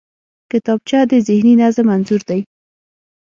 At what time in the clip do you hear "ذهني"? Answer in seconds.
1.27-1.53